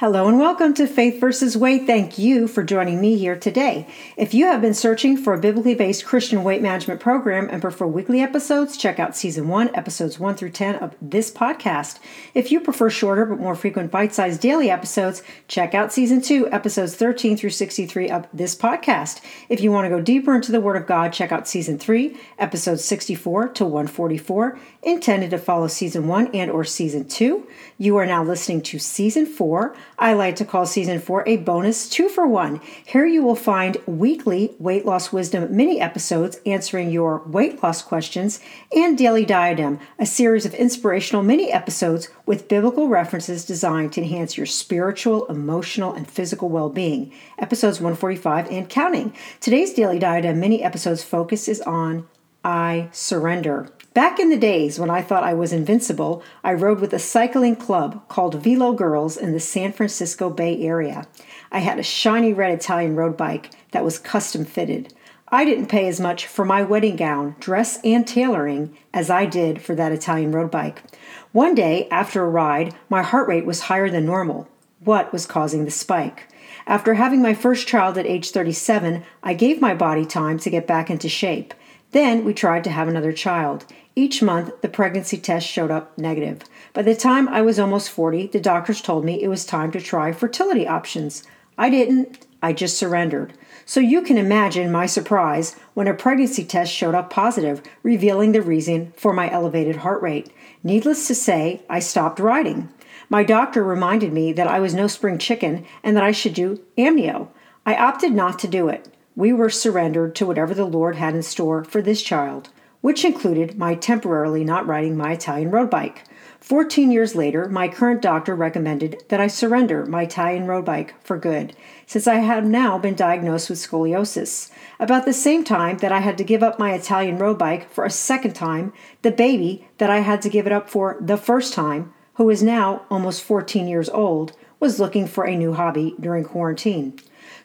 Hello 0.00 0.28
and 0.28 0.38
welcome 0.38 0.72
to 0.72 0.86
Faith 0.86 1.20
versus 1.20 1.58
Weight. 1.58 1.86
Thank 1.86 2.16
you 2.16 2.48
for 2.48 2.64
joining 2.64 3.02
me 3.02 3.18
here 3.18 3.36
today. 3.36 3.86
If 4.16 4.32
you 4.32 4.46
have 4.46 4.62
been 4.62 4.72
searching 4.72 5.18
for 5.18 5.34
a 5.34 5.38
biblically 5.38 5.74
based 5.74 6.06
Christian 6.06 6.42
weight 6.42 6.62
management 6.62 7.00
program 7.00 7.50
and 7.50 7.60
prefer 7.60 7.86
weekly 7.86 8.22
episodes, 8.22 8.78
check 8.78 8.98
out 8.98 9.14
season 9.14 9.46
1, 9.46 9.76
episodes 9.76 10.18
1 10.18 10.36
through 10.36 10.52
10 10.52 10.76
of 10.76 10.96
this 11.02 11.30
podcast. 11.30 11.98
If 12.32 12.50
you 12.50 12.60
prefer 12.60 12.88
shorter 12.88 13.26
but 13.26 13.40
more 13.40 13.54
frequent 13.54 13.90
bite-sized 13.90 14.40
daily 14.40 14.70
episodes, 14.70 15.22
check 15.48 15.74
out 15.74 15.92
season 15.92 16.22
2, 16.22 16.50
episodes 16.50 16.96
13 16.96 17.36
through 17.36 17.50
63 17.50 18.08
of 18.08 18.26
this 18.32 18.56
podcast. 18.56 19.20
If 19.50 19.60
you 19.60 19.70
want 19.70 19.84
to 19.84 19.94
go 19.94 20.00
deeper 20.00 20.34
into 20.34 20.50
the 20.50 20.62
word 20.62 20.78
of 20.78 20.86
God, 20.86 21.12
check 21.12 21.30
out 21.30 21.46
season 21.46 21.78
3, 21.78 22.16
episodes 22.38 22.82
64 22.86 23.48
to 23.48 23.66
144, 23.66 24.58
intended 24.82 25.28
to 25.28 25.36
follow 25.36 25.68
season 25.68 26.08
1 26.08 26.28
and 26.28 26.50
or 26.50 26.64
season 26.64 27.06
2. 27.06 27.46
You 27.76 27.98
are 27.98 28.06
now 28.06 28.24
listening 28.24 28.62
to 28.62 28.78
season 28.78 29.26
4 29.26 29.76
I 29.98 30.12
like 30.14 30.36
to 30.36 30.44
call 30.44 30.66
season 30.66 31.00
four 31.00 31.22
a 31.26 31.36
bonus 31.36 31.88
two 31.88 32.08
for 32.08 32.26
one. 32.26 32.60
Here 32.86 33.06
you 33.06 33.22
will 33.22 33.34
find 33.34 33.76
weekly 33.86 34.54
weight 34.58 34.86
loss 34.86 35.12
wisdom 35.12 35.54
mini 35.54 35.80
episodes 35.80 36.40
answering 36.46 36.90
your 36.90 37.22
weight 37.26 37.62
loss 37.62 37.82
questions 37.82 38.40
and 38.74 38.96
Daily 38.96 39.24
Diadem, 39.24 39.78
a 39.98 40.06
series 40.06 40.46
of 40.46 40.54
inspirational 40.54 41.22
mini 41.22 41.52
episodes 41.52 42.08
with 42.26 42.48
biblical 42.48 42.88
references 42.88 43.44
designed 43.44 43.92
to 43.92 44.00
enhance 44.00 44.36
your 44.36 44.46
spiritual, 44.46 45.26
emotional, 45.26 45.92
and 45.92 46.10
physical 46.10 46.48
well 46.48 46.70
being. 46.70 47.12
Episodes 47.38 47.78
145 47.78 48.50
and 48.50 48.68
counting. 48.68 49.12
Today's 49.40 49.72
Daily 49.72 49.98
Diadem 49.98 50.40
mini 50.40 50.62
episodes 50.62 51.02
focus 51.02 51.48
is 51.48 51.60
on 51.62 52.08
I 52.44 52.88
surrender. 52.92 53.68
Back 53.92 54.20
in 54.20 54.30
the 54.30 54.36
days 54.36 54.78
when 54.78 54.88
I 54.88 55.02
thought 55.02 55.24
I 55.24 55.34
was 55.34 55.52
invincible, 55.52 56.22
I 56.44 56.52
rode 56.52 56.78
with 56.78 56.92
a 56.92 57.00
cycling 57.00 57.56
club 57.56 58.06
called 58.06 58.40
Velo 58.40 58.72
Girls 58.72 59.16
in 59.16 59.32
the 59.32 59.40
San 59.40 59.72
Francisco 59.72 60.30
Bay 60.30 60.62
Area. 60.62 61.08
I 61.50 61.58
had 61.58 61.76
a 61.80 61.82
shiny 61.82 62.32
red 62.32 62.52
Italian 62.52 62.94
road 62.94 63.16
bike 63.16 63.50
that 63.72 63.82
was 63.82 63.98
custom 63.98 64.44
fitted. 64.44 64.94
I 65.26 65.44
didn't 65.44 65.66
pay 65.66 65.88
as 65.88 66.00
much 66.00 66.28
for 66.28 66.44
my 66.44 66.62
wedding 66.62 66.94
gown, 66.94 67.34
dress, 67.40 67.80
and 67.82 68.06
tailoring 68.06 68.76
as 68.94 69.10
I 69.10 69.26
did 69.26 69.60
for 69.60 69.74
that 69.74 69.90
Italian 69.90 70.30
road 70.30 70.52
bike. 70.52 70.84
One 71.32 71.56
day, 71.56 71.88
after 71.90 72.22
a 72.22 72.28
ride, 72.28 72.76
my 72.88 73.02
heart 73.02 73.26
rate 73.26 73.46
was 73.46 73.62
higher 73.62 73.90
than 73.90 74.06
normal. 74.06 74.48
What 74.84 75.12
was 75.12 75.26
causing 75.26 75.64
the 75.64 75.70
spike? 75.72 76.28
After 76.64 76.94
having 76.94 77.22
my 77.22 77.34
first 77.34 77.66
child 77.66 77.98
at 77.98 78.06
age 78.06 78.30
37, 78.30 79.02
I 79.24 79.34
gave 79.34 79.60
my 79.60 79.74
body 79.74 80.06
time 80.06 80.38
to 80.38 80.50
get 80.50 80.68
back 80.68 80.90
into 80.90 81.08
shape. 81.08 81.54
Then 81.92 82.24
we 82.24 82.34
tried 82.34 82.64
to 82.64 82.70
have 82.70 82.88
another 82.88 83.12
child. 83.12 83.64
Each 83.96 84.22
month, 84.22 84.60
the 84.62 84.68
pregnancy 84.68 85.18
test 85.18 85.46
showed 85.46 85.70
up 85.70 85.98
negative. 85.98 86.42
By 86.72 86.82
the 86.82 86.94
time 86.94 87.28
I 87.28 87.42
was 87.42 87.58
almost 87.58 87.90
40, 87.90 88.28
the 88.28 88.40
doctors 88.40 88.80
told 88.80 89.04
me 89.04 89.20
it 89.20 89.28
was 89.28 89.44
time 89.44 89.72
to 89.72 89.80
try 89.80 90.12
fertility 90.12 90.68
options. 90.68 91.24
I 91.58 91.68
didn't, 91.68 92.26
I 92.40 92.52
just 92.52 92.78
surrendered. 92.78 93.32
So 93.66 93.80
you 93.80 94.02
can 94.02 94.16
imagine 94.16 94.70
my 94.70 94.86
surprise 94.86 95.56
when 95.74 95.88
a 95.88 95.94
pregnancy 95.94 96.44
test 96.44 96.72
showed 96.72 96.94
up 96.94 97.10
positive, 97.10 97.62
revealing 97.82 98.32
the 98.32 98.42
reason 98.42 98.92
for 98.96 99.12
my 99.12 99.30
elevated 99.30 99.76
heart 99.76 100.00
rate. 100.00 100.32
Needless 100.62 101.06
to 101.08 101.14
say, 101.14 101.62
I 101.68 101.80
stopped 101.80 102.20
riding. 102.20 102.68
My 103.08 103.24
doctor 103.24 103.64
reminded 103.64 104.12
me 104.12 104.32
that 104.32 104.46
I 104.46 104.60
was 104.60 104.74
no 104.74 104.86
spring 104.86 105.18
chicken 105.18 105.66
and 105.82 105.96
that 105.96 106.04
I 106.04 106.12
should 106.12 106.34
do 106.34 106.60
amnio. 106.78 107.28
I 107.66 107.74
opted 107.74 108.12
not 108.12 108.38
to 108.38 108.48
do 108.48 108.68
it 108.68 108.88
we 109.16 109.32
were 109.32 109.50
surrendered 109.50 110.14
to 110.14 110.26
whatever 110.26 110.54
the 110.54 110.64
Lord 110.64 110.96
had 110.96 111.14
in 111.14 111.22
store 111.22 111.64
for 111.64 111.82
this 111.82 112.02
child, 112.02 112.48
which 112.80 113.04
included 113.04 113.58
my 113.58 113.74
temporarily 113.74 114.44
not 114.44 114.66
riding 114.66 114.96
my 114.96 115.12
Italian 115.12 115.50
road 115.50 115.68
bike. 115.68 116.04
Fourteen 116.40 116.90
years 116.90 117.14
later, 117.14 117.48
my 117.48 117.68
current 117.68 118.00
doctor 118.00 118.34
recommended 118.34 119.02
that 119.08 119.20
I 119.20 119.26
surrender 119.26 119.84
my 119.84 120.04
Italian 120.04 120.46
road 120.46 120.64
bike 120.64 120.94
for 121.04 121.18
good, 121.18 121.54
since 121.86 122.06
I 122.06 122.14
have 122.16 122.46
now 122.46 122.78
been 122.78 122.94
diagnosed 122.94 123.50
with 123.50 123.58
scoliosis. 123.58 124.50
About 124.78 125.04
the 125.04 125.12
same 125.12 125.44
time 125.44 125.78
that 125.78 125.92
I 125.92 126.00
had 126.00 126.16
to 126.16 126.24
give 126.24 126.42
up 126.42 126.58
my 126.58 126.72
Italian 126.72 127.18
road 127.18 127.38
bike 127.38 127.70
for 127.70 127.84
a 127.84 127.90
second 127.90 128.32
time, 128.32 128.72
the 129.02 129.10
baby 129.10 129.68
that 129.76 129.90
I 129.90 129.98
had 129.98 130.22
to 130.22 130.30
give 130.30 130.46
it 130.46 130.52
up 130.52 130.70
for 130.70 130.96
the 130.98 131.18
first 131.18 131.52
time, 131.52 131.92
who 132.14 132.30
is 132.30 132.42
now 132.42 132.86
almost 132.90 133.22
14 133.22 133.68
years 133.68 133.90
old, 133.90 134.32
was 134.58 134.80
looking 134.80 135.06
for 135.06 135.24
a 135.24 135.36
new 135.36 135.52
hobby 135.52 135.94
during 136.00 136.24
quarantine. 136.24 136.98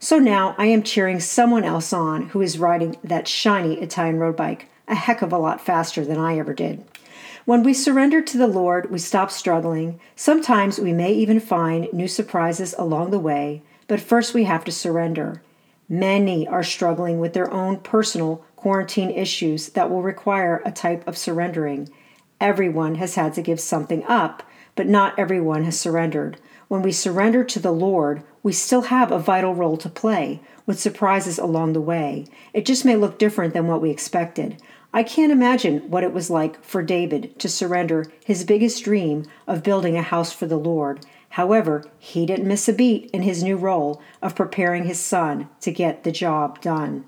So 0.06 0.20
now 0.20 0.54
I 0.60 0.68
am 0.68 0.84
cheering 0.84 1.20
someone 1.20 1.64
else 1.64 1.92
on 1.92 2.30
who 2.30 2.40
is 2.40 2.60
riding 2.60 2.96
that 3.04 3.28
shiny 3.28 3.82
Italian 3.82 4.20
road 4.20 4.36
bike 4.36 4.70
a 4.88 4.94
heck 4.94 5.24
of 5.24 5.34
a 5.34 5.38
lot 5.40 5.60
faster 5.60 6.06
than 6.06 6.20
I 6.20 6.38
ever 6.38 6.54
did. 6.54 6.86
When 7.46 7.64
we 7.64 7.74
surrender 7.74 8.22
to 8.22 8.38
the 8.38 8.46
Lord, 8.46 8.92
we 8.92 9.00
stop 9.00 9.32
struggling. 9.32 10.00
Sometimes 10.16 10.78
we 10.78 10.94
may 10.94 11.12
even 11.12 11.40
find 11.40 11.92
new 11.92 12.08
surprises 12.08 12.76
along 12.78 13.10
the 13.10 13.18
way, 13.18 13.64
but 13.88 14.00
first 14.00 14.36
we 14.36 14.44
have 14.44 14.64
to 14.66 14.72
surrender. 14.72 15.42
Many 15.90 16.48
are 16.48 16.64
struggling 16.64 17.20
with 17.20 17.34
their 17.34 17.52
own 17.52 17.80
personal 17.80 18.46
quarantine 18.56 19.10
issues 19.10 19.70
that 19.70 19.90
will 19.90 20.04
require 20.04 20.62
a 20.64 20.72
type 20.72 21.04
of 21.08 21.18
surrendering. 21.18 21.90
Everyone 22.40 22.94
has 22.94 23.16
had 23.16 23.34
to 23.34 23.42
give 23.42 23.60
something 23.60 24.04
up, 24.04 24.44
but 24.76 24.86
not 24.86 25.18
everyone 25.18 25.64
has 25.64 25.80
surrendered. 25.80 26.38
When 26.68 26.82
we 26.82 26.92
surrender 26.92 27.44
to 27.44 27.60
the 27.60 27.72
Lord, 27.72 28.24
we 28.42 28.52
still 28.52 28.84
have 28.84 29.12
a 29.12 29.20
vital 29.20 29.54
role 29.54 29.78
to 29.78 29.90
play, 29.90 30.42
with 30.66 30.80
surprises 30.80 31.38
along 31.38 31.74
the 31.74 31.82
way. 31.82 32.26
It 32.54 32.66
just 32.66 32.86
may 32.86 32.96
look 32.96 33.20
different 33.20 33.54
than 33.54 33.68
what 33.68 33.82
we 33.82 33.92
expected. 33.92 34.62
I 34.92 35.04
can't 35.04 35.32
imagine 35.32 35.92
what 35.92 36.04
it 36.04 36.14
was 36.14 36.30
like 36.30 36.64
for 36.64 36.82
David 36.82 37.38
to 37.40 37.50
surrender 37.50 38.06
his 38.24 38.44
biggest 38.44 38.84
dream 38.84 39.26
of 39.46 39.62
building 39.62 39.96
a 39.96 40.02
house 40.02 40.32
for 40.32 40.48
the 40.48 40.58
Lord. 40.58 41.06
However, 41.30 41.84
he 42.00 42.26
didn't 42.26 42.48
miss 42.48 42.70
a 42.70 42.74
beat 42.74 43.12
in 43.12 43.22
his 43.22 43.44
new 43.44 43.58
role 43.58 44.02
of 44.22 44.36
preparing 44.36 44.86
his 44.86 45.00
son 45.00 45.50
to 45.62 45.72
get 45.72 46.04
the 46.04 46.12
job 46.12 46.62
done. 46.62 47.06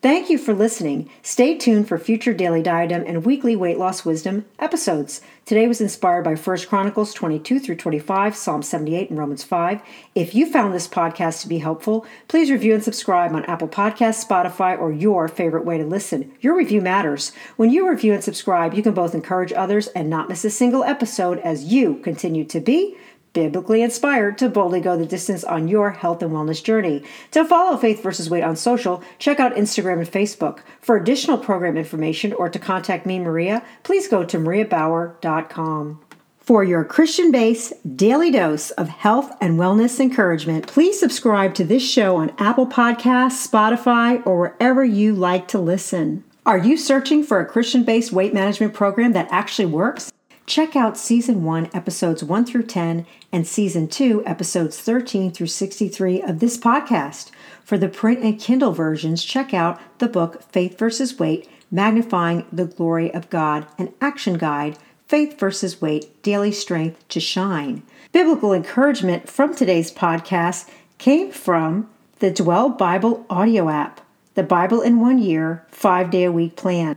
Thank 0.00 0.30
you 0.30 0.38
for 0.38 0.54
listening. 0.54 1.10
Stay 1.22 1.58
tuned 1.58 1.88
for 1.88 1.98
future 1.98 2.32
Daily 2.32 2.62
Diadem 2.62 3.02
and 3.04 3.26
weekly 3.26 3.56
weight 3.56 3.78
loss 3.78 4.04
wisdom 4.04 4.44
episodes. 4.60 5.20
Today 5.44 5.66
was 5.66 5.80
inspired 5.80 6.22
by 6.22 6.36
1 6.36 6.58
Chronicles 6.68 7.12
22 7.12 7.58
through 7.58 7.74
25, 7.74 8.36
Psalm 8.36 8.62
78, 8.62 9.10
and 9.10 9.18
Romans 9.18 9.42
5. 9.42 9.82
If 10.14 10.36
you 10.36 10.52
found 10.52 10.72
this 10.72 10.86
podcast 10.86 11.42
to 11.42 11.48
be 11.48 11.58
helpful, 11.58 12.06
please 12.28 12.48
review 12.48 12.74
and 12.74 12.84
subscribe 12.84 13.34
on 13.34 13.44
Apple 13.46 13.66
Podcasts, 13.66 14.24
Spotify, 14.24 14.78
or 14.78 14.92
your 14.92 15.26
favorite 15.26 15.64
way 15.64 15.78
to 15.78 15.84
listen. 15.84 16.30
Your 16.40 16.56
review 16.56 16.80
matters. 16.80 17.32
When 17.56 17.70
you 17.70 17.90
review 17.90 18.14
and 18.14 18.22
subscribe, 18.22 18.74
you 18.74 18.84
can 18.84 18.94
both 18.94 19.16
encourage 19.16 19.52
others 19.52 19.88
and 19.88 20.08
not 20.08 20.28
miss 20.28 20.44
a 20.44 20.50
single 20.50 20.84
episode 20.84 21.40
as 21.40 21.64
you 21.64 21.96
continue 22.04 22.44
to 22.44 22.60
be 22.60 22.96
biblically 23.32 23.82
inspired 23.82 24.38
to 24.38 24.48
boldly 24.48 24.80
go 24.80 24.96
the 24.96 25.06
distance 25.06 25.44
on 25.44 25.68
your 25.68 25.90
health 25.90 26.22
and 26.22 26.32
wellness 26.32 26.62
journey. 26.62 27.02
To 27.32 27.44
follow 27.44 27.76
Faith 27.76 28.02
versus 28.02 28.30
Weight 28.30 28.42
on 28.42 28.56
social, 28.56 29.02
check 29.18 29.40
out 29.40 29.54
Instagram 29.54 29.98
and 29.98 30.10
Facebook. 30.10 30.60
For 30.80 30.96
additional 30.96 31.38
program 31.38 31.76
information 31.76 32.32
or 32.32 32.48
to 32.48 32.58
contact 32.58 33.06
me, 33.06 33.18
Maria, 33.18 33.62
please 33.82 34.08
go 34.08 34.24
to 34.24 34.38
mariabauer.com. 34.38 36.00
For 36.48 36.64
your 36.64 36.82
Christian 36.82 37.30
based 37.30 37.74
daily 37.96 38.30
dose 38.30 38.70
of 38.70 38.88
health 38.88 39.36
and 39.38 39.58
wellness 39.58 40.00
encouragement, 40.00 40.66
please 40.66 40.98
subscribe 40.98 41.54
to 41.56 41.64
this 41.64 41.86
show 41.86 42.16
on 42.16 42.32
Apple 42.38 42.66
Podcasts, 42.66 43.46
Spotify, 43.46 44.26
or 44.26 44.38
wherever 44.38 44.82
you 44.82 45.14
like 45.14 45.46
to 45.48 45.58
listen. 45.58 46.24
Are 46.46 46.56
you 46.56 46.78
searching 46.78 47.22
for 47.22 47.40
a 47.40 47.44
Christian 47.44 47.84
based 47.84 48.12
weight 48.12 48.32
management 48.32 48.72
program 48.72 49.12
that 49.12 49.28
actually 49.30 49.66
works? 49.66 50.10
Check 50.48 50.74
out 50.74 50.96
Season 50.96 51.44
1, 51.44 51.68
Episodes 51.74 52.24
1 52.24 52.46
through 52.46 52.62
10, 52.62 53.04
and 53.30 53.46
Season 53.46 53.86
2, 53.86 54.24
Episodes 54.24 54.80
13 54.80 55.30
through 55.30 55.48
63 55.48 56.22
of 56.22 56.38
this 56.38 56.56
podcast. 56.56 57.30
For 57.62 57.76
the 57.76 57.90
print 57.90 58.20
and 58.20 58.40
Kindle 58.40 58.72
versions, 58.72 59.22
check 59.22 59.52
out 59.52 59.78
the 59.98 60.08
book 60.08 60.42
Faith 60.42 60.78
versus 60.78 61.18
Weight 61.18 61.46
Magnifying 61.70 62.46
the 62.50 62.64
Glory 62.64 63.12
of 63.12 63.28
God, 63.28 63.66
an 63.76 63.92
action 64.00 64.38
guide, 64.38 64.78
Faith 65.06 65.38
versus 65.38 65.82
Weight 65.82 66.22
Daily 66.22 66.50
Strength 66.50 67.06
to 67.10 67.20
Shine. 67.20 67.82
Biblical 68.12 68.54
encouragement 68.54 69.28
from 69.28 69.54
today's 69.54 69.92
podcast 69.92 70.70
came 70.96 71.30
from 71.30 71.90
the 72.20 72.30
Dwell 72.30 72.70
Bible 72.70 73.26
audio 73.28 73.68
app, 73.68 74.00
the 74.32 74.44
Bible 74.44 74.80
in 74.80 74.98
One 74.98 75.18
Year, 75.18 75.66
five 75.68 76.10
day 76.10 76.24
a 76.24 76.32
week 76.32 76.56
plan. 76.56 76.96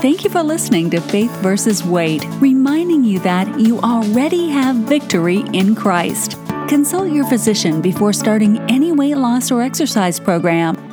Thank 0.00 0.24
you 0.24 0.30
for 0.30 0.42
listening 0.42 0.88
to 0.92 1.00
Faith 1.02 1.30
versus 1.42 1.84
Weight, 1.84 2.24
reminding 2.40 3.04
you 3.04 3.18
that 3.18 3.60
you 3.60 3.78
already 3.80 4.48
have 4.48 4.76
victory 4.76 5.44
in 5.52 5.74
Christ. 5.74 6.38
Consult 6.68 7.12
your 7.12 7.26
physician 7.26 7.82
before 7.82 8.14
starting 8.14 8.58
any 8.70 8.92
weight 8.92 9.16
loss 9.16 9.50
or 9.50 9.60
exercise 9.60 10.18
program 10.18 10.89